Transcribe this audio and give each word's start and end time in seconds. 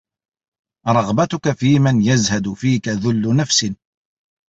رَغْبَتُك 0.87 1.51
فِيمَنْ 1.51 2.01
يَزْهَدُ 2.01 2.53
فِيك 2.53 2.87
ذُلُّ 2.87 3.35
نَفْسٍ 3.35 3.73